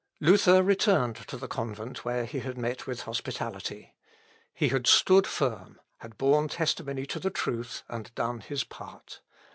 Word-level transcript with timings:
Luther 0.19 0.63
returned 0.63 1.15
to 1.27 1.37
the 1.37 1.47
convent 1.47 2.03
where 2.03 2.25
he 2.25 2.39
had 2.39 2.57
met 2.57 2.87
with 2.87 3.01
hospitality. 3.01 3.93
He 4.51 4.69
had 4.69 4.87
stood 4.87 5.27
firm, 5.27 5.79
had 5.97 6.17
borne 6.17 6.47
testimony 6.47 7.05
to 7.05 7.19
the 7.19 7.29
truth 7.29 7.83
and 7.87 8.11
done 8.15 8.39
his 8.39 8.63
part. 8.63 9.21